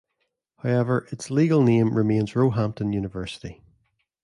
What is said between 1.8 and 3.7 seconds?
remains Roehampton University.